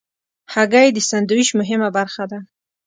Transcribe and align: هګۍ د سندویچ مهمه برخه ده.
هګۍ 0.53 0.87
د 0.93 0.97
سندویچ 1.09 1.49
مهمه 1.59 1.89
برخه 1.97 2.23
ده. 2.31 2.39